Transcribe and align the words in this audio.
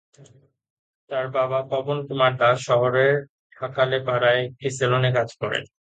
তার 1.09 1.25
বাবা 1.37 1.59
পবন 1.71 1.97
কুমার 2.07 2.33
দাস 2.37 2.57
শহরের 2.67 3.13
ঢাকালেপাড়ায় 3.57 4.41
একটি 4.47 4.67
সেলুনে 4.77 5.09
কাজ 5.17 5.29
করেন। 5.41 5.63